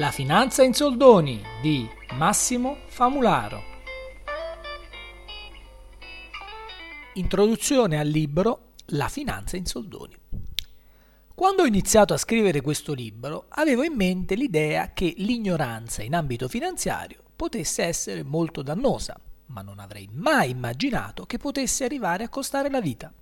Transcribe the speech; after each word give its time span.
La 0.00 0.12
finanza 0.12 0.62
in 0.62 0.74
soldoni 0.74 1.42
di 1.60 1.84
Massimo 2.12 2.76
Famularo. 2.86 3.60
Introduzione 7.14 7.98
al 7.98 8.06
libro 8.06 8.74
La 8.90 9.08
finanza 9.08 9.56
in 9.56 9.66
soldoni. 9.66 10.14
Quando 11.34 11.62
ho 11.62 11.66
iniziato 11.66 12.14
a 12.14 12.16
scrivere 12.16 12.60
questo 12.60 12.94
libro 12.94 13.46
avevo 13.48 13.82
in 13.82 13.94
mente 13.94 14.36
l'idea 14.36 14.92
che 14.92 15.14
l'ignoranza 15.16 16.04
in 16.04 16.14
ambito 16.14 16.46
finanziario 16.46 17.24
potesse 17.34 17.82
essere 17.82 18.22
molto 18.22 18.62
dannosa, 18.62 19.20
ma 19.46 19.62
non 19.62 19.80
avrei 19.80 20.08
mai 20.12 20.50
immaginato 20.50 21.26
che 21.26 21.38
potesse 21.38 21.82
arrivare 21.82 22.22
a 22.22 22.28
costare 22.28 22.70
la 22.70 22.80
vita, 22.80 23.12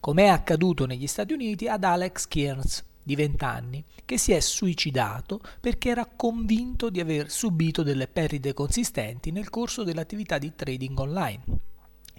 come 0.00 0.22
è 0.22 0.28
accaduto 0.28 0.86
negli 0.86 1.06
Stati 1.06 1.34
Uniti 1.34 1.68
ad 1.68 1.84
Alex 1.84 2.26
Kearns, 2.26 2.82
di 3.04 3.14
20 3.14 3.44
anni 3.44 3.84
che 4.04 4.18
si 4.18 4.32
è 4.32 4.40
suicidato 4.40 5.40
perché 5.60 5.90
era 5.90 6.06
convinto 6.06 6.90
di 6.90 6.98
aver 7.00 7.30
subito 7.30 7.82
delle 7.82 8.08
perdite 8.08 8.52
consistenti 8.52 9.30
nel 9.30 9.50
corso 9.50 9.84
dell'attività 9.84 10.38
di 10.38 10.54
trading 10.56 10.98
online, 10.98 11.44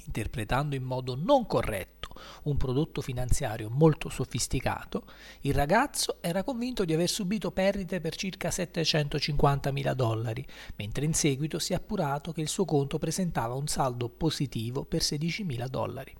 interpretando 0.06 0.76
in 0.76 0.84
modo 0.84 1.16
non 1.16 1.46
corretto 1.46 2.06
un 2.44 2.58
prodotto 2.58 3.02
finanziario 3.02 3.70
molto 3.70 4.10
sofisticato, 4.10 5.04
il 5.42 5.54
ragazzo 5.54 6.18
era 6.22 6.44
convinto 6.44 6.86
di 6.86 6.94
aver 6.94 7.10
subito 7.10 7.52
perdite 7.52 8.00
per 8.00 8.16
circa 8.16 8.52
750 8.52 9.72
mila 9.72 9.94
dollari, 9.94 10.46
mentre 10.78 11.06
in 11.06 11.14
seguito 11.14 11.60
si 11.60 11.74
è 11.74 11.76
appurato 11.76 12.32
che 12.32 12.42
il 12.42 12.48
suo 12.48 12.66
conto 12.66 12.98
presentava 12.98 13.56
un 13.56 13.68
saldo 13.68 14.10
positivo 14.10 14.86
per 14.86 15.02
16 15.02 15.44
mila 15.44 15.68
dollari. 15.68 16.14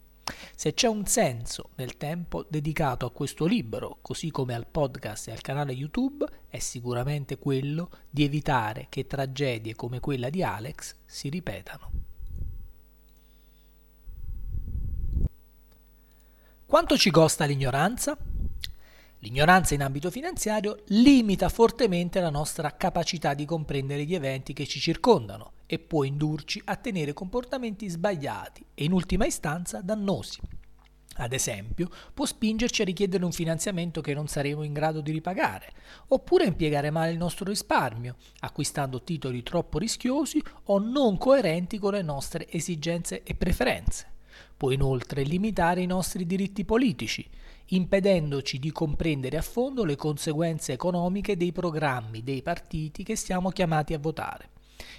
Se 0.56 0.74
c'è 0.74 0.88
un 0.88 1.06
senso 1.06 1.70
nel 1.76 1.98
tempo 1.98 2.46
dedicato 2.50 3.06
a 3.06 3.12
questo 3.12 3.46
libro, 3.46 4.00
così 4.02 4.32
come 4.32 4.54
al 4.54 4.66
podcast 4.66 5.28
e 5.28 5.32
al 5.32 5.42
canale 5.42 5.74
YouTube, 5.74 6.26
è 6.50 6.60
sicuramente 6.60 7.38
quello 7.38 7.90
di 8.10 8.24
evitare 8.24 8.88
che 8.90 9.06
tragedie 9.06 9.76
come 9.76 10.00
quella 10.00 10.30
di 10.30 10.42
Alex 10.42 10.96
si 11.06 11.30
ripetano. 11.30 11.92
Quanto 16.66 16.98
ci 16.98 17.12
costa 17.12 17.46
l'ignoranza? 17.46 18.18
L'ignoranza 19.26 19.74
in 19.74 19.82
ambito 19.82 20.12
finanziario 20.12 20.84
limita 20.90 21.50
fortemente 21.50 22.20
la 22.20 22.30
nostra 22.30 22.76
capacità 22.78 23.34
di 23.34 23.44
comprendere 23.44 24.04
gli 24.04 24.14
eventi 24.14 24.54
che 24.54 24.68
ci 24.68 24.80
circondano 24.80 25.54
e 25.66 25.80
può 25.80 26.04
indurci 26.04 26.62
a 26.66 26.76
tenere 26.76 27.14
comportamenti 27.14 27.90
sbagliati 27.90 28.64
e 28.76 28.84
in 28.84 28.92
ultima 28.92 29.26
istanza 29.26 29.82
dannosi. 29.82 30.40
Ad 31.16 31.34
esempio, 31.34 31.90
può 32.14 32.26
spingerci 32.26 32.84
a 32.84 32.86
richiedere 32.86 33.26
un 33.26 33.32
finanziamento 33.32 34.00
che 34.00 34.14
non 34.14 34.28
saremo 34.28 34.62
in 34.62 34.74
grado 34.74 35.02
di 35.02 35.12
ripagare, 35.12 35.72
oppure 36.10 36.46
impiegare 36.46 36.92
male 36.92 37.12
il 37.12 37.18
nostro 37.18 37.46
risparmio, 37.46 38.18
acquistando 38.42 39.02
titoli 39.02 39.42
troppo 39.42 39.80
rischiosi 39.80 40.40
o 40.66 40.78
non 40.78 41.18
coerenti 41.18 41.80
con 41.80 41.94
le 41.94 42.04
nostre 42.04 42.48
esigenze 42.48 43.24
e 43.24 43.34
preferenze. 43.34 44.14
Può 44.58 44.72
inoltre 44.72 45.24
limitare 45.24 45.82
i 45.82 45.86
nostri 45.86 46.26
diritti 46.26 46.64
politici, 46.64 47.28
impedendoci 47.68 48.58
di 48.58 48.72
comprendere 48.72 49.38
a 49.38 49.42
fondo 49.42 49.84
le 49.84 49.96
conseguenze 49.96 50.72
economiche 50.72 51.36
dei 51.36 51.52
programmi 51.52 52.24
dei 52.24 52.42
partiti 52.42 53.04
che 53.04 53.16
siamo 53.16 53.50
chiamati 53.50 53.94
a 53.94 54.00
votare. 54.00 54.50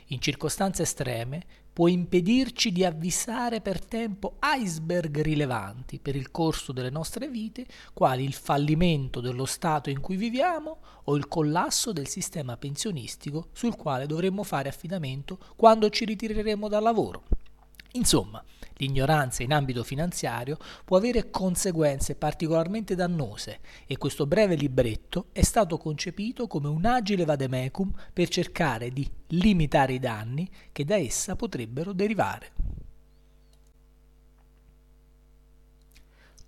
In 0.08 0.20
circostanze 0.20 0.82
estreme 0.82 1.42
può 1.72 1.88
impedirci 1.88 2.72
di 2.72 2.84
avvisare 2.84 3.60
per 3.60 3.84
tempo 3.84 4.36
iceberg 4.42 5.20
rilevanti 5.20 5.98
per 5.98 6.16
il 6.16 6.30
corso 6.30 6.72
delle 6.72 6.90
nostre 6.90 7.28
vite, 7.28 7.66
quali 7.92 8.24
il 8.24 8.32
fallimento 8.32 9.20
dello 9.20 9.44
Stato 9.44 9.90
in 9.90 10.00
cui 10.00 10.16
viviamo 10.16 10.78
o 11.04 11.16
il 11.16 11.28
collasso 11.28 11.92
del 11.92 12.08
sistema 12.08 12.56
pensionistico 12.56 13.48
sul 13.52 13.76
quale 13.76 14.06
dovremmo 14.06 14.42
fare 14.42 14.68
affidamento 14.68 15.38
quando 15.56 15.90
ci 15.90 16.04
ritireremo 16.04 16.68
dal 16.68 16.82
lavoro. 16.82 17.24
Insomma, 17.92 18.42
L'ignoranza 18.78 19.42
in 19.42 19.52
ambito 19.52 19.82
finanziario 19.84 20.58
può 20.84 20.96
avere 20.98 21.30
conseguenze 21.30 22.14
particolarmente 22.14 22.94
dannose 22.94 23.60
e 23.86 23.96
questo 23.96 24.26
breve 24.26 24.54
libretto 24.54 25.26
è 25.32 25.42
stato 25.42 25.78
concepito 25.78 26.46
come 26.46 26.68
un 26.68 26.84
agile 26.84 27.24
vademecum 27.24 27.90
per 28.12 28.28
cercare 28.28 28.90
di 28.90 29.08
limitare 29.28 29.94
i 29.94 29.98
danni 29.98 30.48
che 30.72 30.84
da 30.84 30.96
essa 30.96 31.36
potrebbero 31.36 31.92
derivare. 31.92 32.52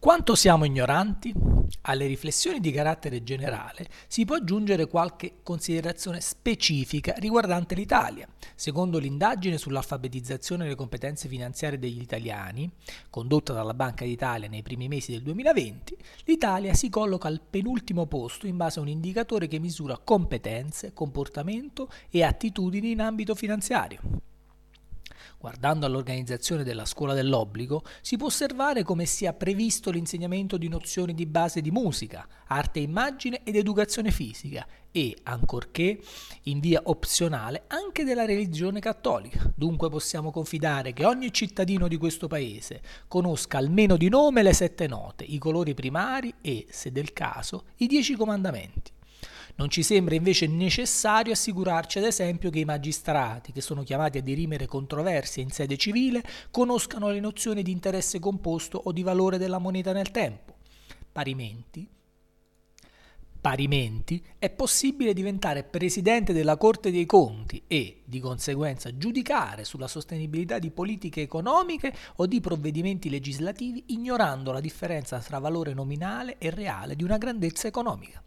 Quanto 0.00 0.36
siamo 0.36 0.64
ignoranti? 0.64 1.34
Alle 1.82 2.06
riflessioni 2.06 2.60
di 2.60 2.70
carattere 2.70 3.24
generale 3.24 3.88
si 4.06 4.24
può 4.24 4.36
aggiungere 4.36 4.86
qualche 4.86 5.38
considerazione 5.42 6.20
specifica 6.20 7.14
riguardante 7.16 7.74
l'Italia. 7.74 8.28
Secondo 8.54 9.00
l'indagine 9.00 9.58
sull'alfabetizzazione 9.58 10.62
delle 10.62 10.76
competenze 10.76 11.26
finanziarie 11.26 11.80
degli 11.80 12.00
italiani, 12.00 12.70
condotta 13.10 13.52
dalla 13.52 13.74
Banca 13.74 14.04
d'Italia 14.04 14.48
nei 14.48 14.62
primi 14.62 14.86
mesi 14.86 15.10
del 15.10 15.22
2020, 15.22 15.96
l'Italia 16.26 16.74
si 16.74 16.88
colloca 16.90 17.26
al 17.26 17.40
penultimo 17.40 18.06
posto 18.06 18.46
in 18.46 18.56
base 18.56 18.78
a 18.78 18.82
un 18.82 18.88
indicatore 18.88 19.48
che 19.48 19.58
misura 19.58 19.98
competenze, 19.98 20.92
comportamento 20.92 21.90
e 22.08 22.22
attitudini 22.22 22.92
in 22.92 23.00
ambito 23.00 23.34
finanziario. 23.34 24.00
Guardando 25.38 25.86
all'organizzazione 25.86 26.64
della 26.64 26.84
scuola 26.84 27.14
dell'obbligo, 27.14 27.82
si 28.00 28.16
può 28.16 28.26
osservare 28.26 28.82
come 28.82 29.06
sia 29.06 29.32
previsto 29.32 29.90
l'insegnamento 29.90 30.56
di 30.56 30.68
nozioni 30.68 31.14
di 31.14 31.26
base 31.26 31.60
di 31.60 31.70
musica, 31.70 32.26
arte 32.46 32.80
e 32.80 32.82
immagine 32.82 33.40
ed 33.44 33.56
educazione 33.56 34.10
fisica 34.10 34.66
e, 34.90 35.16
ancorché 35.24 36.00
in 36.44 36.60
via 36.60 36.80
opzionale, 36.84 37.64
anche 37.68 38.04
della 38.04 38.24
religione 38.24 38.80
cattolica. 38.80 39.52
Dunque 39.54 39.88
possiamo 39.88 40.30
confidare 40.30 40.92
che 40.92 41.04
ogni 41.04 41.32
cittadino 41.32 41.88
di 41.88 41.96
questo 41.96 42.26
paese 42.26 42.80
conosca 43.06 43.58
almeno 43.58 43.96
di 43.96 44.08
nome 44.08 44.42
le 44.42 44.52
sette 44.52 44.86
note, 44.86 45.24
i 45.24 45.38
colori 45.38 45.74
primari 45.74 46.34
e, 46.40 46.66
se 46.70 46.90
del 46.90 47.12
caso, 47.12 47.66
i 47.76 47.86
dieci 47.86 48.16
comandamenti. 48.16 48.96
Non 49.58 49.70
ci 49.70 49.82
sembra 49.82 50.14
invece 50.14 50.46
necessario 50.46 51.32
assicurarci 51.32 51.98
ad 51.98 52.04
esempio 52.04 52.48
che 52.48 52.60
i 52.60 52.64
magistrati, 52.64 53.50
che 53.50 53.60
sono 53.60 53.82
chiamati 53.82 54.18
a 54.18 54.22
dirimere 54.22 54.66
controversie 54.66 55.42
in 55.42 55.50
sede 55.50 55.76
civile, 55.76 56.22
conoscano 56.52 57.08
le 57.10 57.18
nozioni 57.18 57.64
di 57.64 57.72
interesse 57.72 58.20
composto 58.20 58.80
o 58.84 58.92
di 58.92 59.02
valore 59.02 59.36
della 59.36 59.58
moneta 59.58 59.92
nel 59.92 60.12
tempo. 60.12 60.54
Parimenti, 61.10 61.88
Parimenti, 63.40 64.22
è 64.38 64.50
possibile 64.50 65.12
diventare 65.12 65.62
presidente 65.62 66.32
della 66.32 66.56
Corte 66.56 66.90
dei 66.90 67.06
Conti 67.06 67.62
e, 67.68 68.02
di 68.04 68.18
conseguenza, 68.18 68.96
giudicare 68.96 69.62
sulla 69.64 69.86
sostenibilità 69.86 70.58
di 70.58 70.70
politiche 70.70 71.22
economiche 71.22 71.94
o 72.16 72.26
di 72.26 72.40
provvedimenti 72.40 73.08
legislativi 73.08 73.84
ignorando 73.88 74.50
la 74.50 74.60
differenza 74.60 75.18
tra 75.20 75.38
valore 75.38 75.72
nominale 75.72 76.36
e 76.38 76.50
reale 76.50 76.96
di 76.96 77.04
una 77.04 77.16
grandezza 77.16 77.68
economica. 77.68 78.20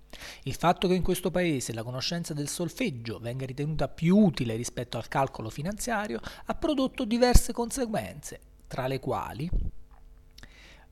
Il 0.43 0.55
fatto 0.55 0.87
che 0.87 0.93
in 0.93 1.03
questo 1.03 1.29
paese 1.29 1.73
la 1.73 1.83
conoscenza 1.83 2.33
del 2.33 2.47
solfeggio 2.47 3.19
venga 3.19 3.45
ritenuta 3.45 3.89
più 3.89 4.17
utile 4.17 4.55
rispetto 4.55 4.97
al 4.97 5.07
calcolo 5.09 5.49
finanziario 5.49 6.21
ha 6.45 6.55
prodotto 6.55 7.03
diverse 7.03 7.51
conseguenze, 7.51 8.39
tra 8.67 8.87
le 8.87 8.99
quali 8.99 9.49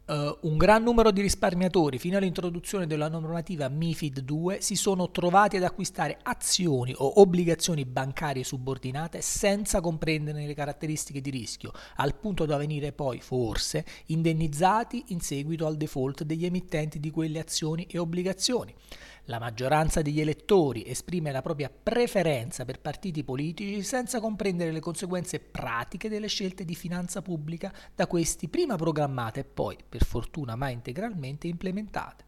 Uh, 0.09 0.35
un 0.47 0.57
gran 0.57 0.81
numero 0.81 1.11
di 1.11 1.21
risparmiatori, 1.21 1.99
fino 1.99 2.17
all'introduzione 2.17 2.87
della 2.87 3.09
normativa 3.09 3.69
MIFID 3.69 4.21
2, 4.21 4.59
si 4.59 4.73
sono 4.73 5.11
trovati 5.11 5.55
ad 5.57 5.61
acquistare 5.61 6.17
azioni 6.23 6.95
o 6.97 7.21
obbligazioni 7.21 7.85
bancarie 7.85 8.43
subordinate 8.43 9.21
senza 9.21 9.81
comprenderne 9.81 10.47
le 10.47 10.55
caratteristiche 10.55 11.21
di 11.21 11.29
rischio, 11.29 11.71
al 11.97 12.15
punto 12.15 12.47
da 12.47 12.57
venire 12.57 12.91
poi, 12.91 13.19
forse, 13.19 13.85
indennizzati 14.07 15.03
in 15.09 15.21
seguito 15.21 15.67
al 15.67 15.77
default 15.77 16.23
degli 16.23 16.45
emittenti 16.45 16.99
di 16.99 17.11
quelle 17.11 17.37
azioni 17.37 17.85
e 17.87 17.99
obbligazioni. 17.99 18.73
La 19.29 19.37
maggioranza 19.37 20.01
degli 20.01 20.19
elettori 20.19 20.83
esprime 20.87 21.31
la 21.31 21.43
propria 21.43 21.69
preferenza 21.69 22.65
per 22.65 22.79
partiti 22.79 23.23
politici 23.23 23.83
senza 23.83 24.19
comprendere 24.19 24.71
le 24.71 24.79
conseguenze 24.79 25.39
pratiche 25.39 26.09
delle 26.09 26.25
scelte 26.25 26.65
di 26.65 26.73
finanza 26.73 27.21
pubblica 27.21 27.71
da 27.93 28.07
questi 28.07 28.47
prima 28.47 28.75
programmate 28.75 29.41
e 29.41 29.43
poi, 29.43 29.77
per 29.87 30.03
fortuna 30.03 30.55
mai 30.55 30.73
integralmente, 30.73 31.45
implementate. 31.45 32.25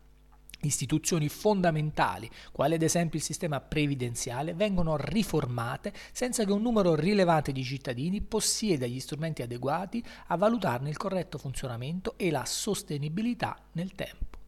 Istituzioni 0.61 1.27
fondamentali, 1.27 2.29
quali 2.51 2.75
ad 2.75 2.83
esempio 2.83 3.17
il 3.17 3.25
sistema 3.25 3.59
previdenziale, 3.59 4.53
vengono 4.53 4.95
riformate 4.95 5.91
senza 6.11 6.45
che 6.45 6.51
un 6.51 6.61
numero 6.61 6.93
rilevante 6.93 7.51
di 7.51 7.63
cittadini 7.63 8.21
possieda 8.21 8.85
gli 8.85 8.99
strumenti 8.99 9.41
adeguati 9.41 10.05
a 10.27 10.37
valutarne 10.37 10.89
il 10.89 10.97
corretto 10.97 11.39
funzionamento 11.39 12.13
e 12.17 12.29
la 12.29 12.45
sostenibilità 12.45 13.57
nel 13.71 13.93
tempo. 13.95 14.40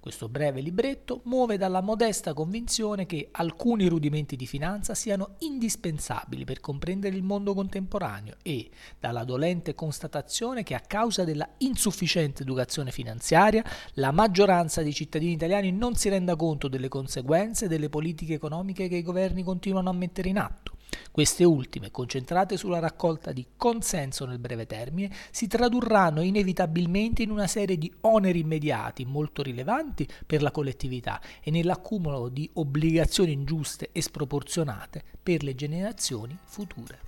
Questo 0.00 0.28
breve 0.28 0.60
libretto 0.60 1.20
muove 1.24 1.56
dalla 1.56 1.80
modesta 1.80 2.34
convinzione 2.34 3.06
che 3.06 3.28
alcuni 3.30 3.86
rudimenti 3.86 4.34
di 4.34 4.46
finanza 4.46 4.94
siano 4.94 5.36
indispensabili 5.38 6.44
per 6.44 6.58
comprendere 6.60 7.14
il 7.14 7.22
mondo 7.22 7.54
contemporaneo 7.54 8.34
e 8.42 8.68
dalla 8.98 9.22
dolente 9.22 9.74
constatazione 9.74 10.64
che 10.64 10.74
a 10.74 10.80
causa 10.80 11.22
della 11.22 11.48
insufficiente 11.58 12.42
educazione 12.42 12.90
finanziaria 12.90 13.64
la 13.94 14.10
maggioranza 14.10 14.82
dei 14.82 14.92
cittadini 14.92 15.32
italiani 15.32 15.70
non 15.70 15.94
si 15.94 16.08
renda 16.08 16.34
conto 16.34 16.66
delle 16.66 16.88
conseguenze 16.88 17.68
delle 17.68 17.88
politiche 17.88 18.34
economiche 18.34 18.88
che 18.88 18.96
i 18.96 19.02
governi 19.02 19.44
continuano 19.44 19.90
a 19.90 19.92
mettere 19.92 20.28
in 20.28 20.38
atto. 20.38 20.72
Queste 21.10 21.44
ultime, 21.44 21.90
concentrate 21.90 22.56
sulla 22.56 22.78
raccolta 22.78 23.32
di 23.32 23.46
consenso 23.56 24.24
nel 24.24 24.38
breve 24.38 24.66
termine, 24.66 25.14
si 25.30 25.46
tradurranno 25.46 26.22
inevitabilmente 26.22 27.22
in 27.22 27.30
una 27.30 27.46
serie 27.46 27.76
di 27.76 27.92
oneri 28.02 28.40
immediati 28.40 29.04
molto 29.04 29.42
rilevanti 29.42 30.08
per 30.26 30.42
la 30.42 30.50
collettività 30.50 31.20
e 31.42 31.50
nell'accumulo 31.50 32.28
di 32.28 32.48
obbligazioni 32.54 33.32
ingiuste 33.32 33.90
e 33.92 34.00
sproporzionate 34.00 35.02
per 35.22 35.42
le 35.42 35.54
generazioni 35.54 36.36
future. 36.44 37.00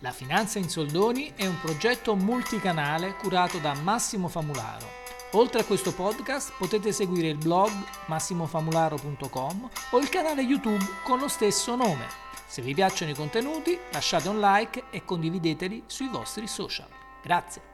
La 0.00 0.10
Finanza 0.10 0.58
in 0.58 0.68
Soldoni 0.68 1.32
è 1.36 1.46
un 1.46 1.58
progetto 1.60 2.16
multicanale 2.16 3.14
curato 3.14 3.58
da 3.58 3.72
Massimo 3.74 4.28
Famularo. 4.28 5.00
Oltre 5.34 5.60
a 5.60 5.64
questo 5.64 5.94
podcast 5.94 6.52
potete 6.58 6.92
seguire 6.92 7.28
il 7.28 7.38
blog 7.38 7.70
massimofamularo.com 8.06 9.70
o 9.92 9.98
il 9.98 10.08
canale 10.08 10.42
YouTube 10.42 10.84
con 11.04 11.20
lo 11.20 11.28
stesso 11.28 11.76
nome. 11.76 12.31
Se 12.52 12.60
vi 12.60 12.74
piacciono 12.74 13.12
i 13.12 13.14
contenuti 13.14 13.78
lasciate 13.92 14.28
un 14.28 14.38
like 14.38 14.84
e 14.90 15.06
condivideteli 15.06 15.84
sui 15.86 16.08
vostri 16.08 16.46
social. 16.46 16.88
Grazie! 17.22 17.71